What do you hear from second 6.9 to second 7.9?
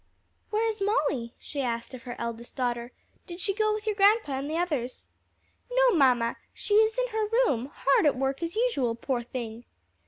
in her room,